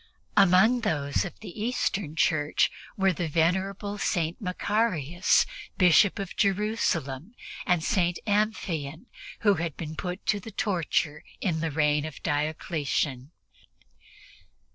[0.35, 4.41] Among those of the Eastern Church were the venerable St.
[4.41, 5.45] Macarius,
[5.77, 7.35] Bishop of Jerusalem,
[7.67, 8.17] and St.
[8.25, 9.05] Amphion,
[9.41, 13.29] who had been put to the torture in the reign of Diocletian.